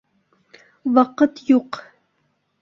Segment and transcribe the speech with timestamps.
[0.95, 1.81] Ваҡыт юҡ!